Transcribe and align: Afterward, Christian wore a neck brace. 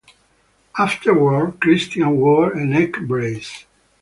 Afterward, 0.79 1.59
Christian 1.59 2.17
wore 2.19 2.53
a 2.53 2.65
neck 2.65 2.93
brace. 3.01 3.65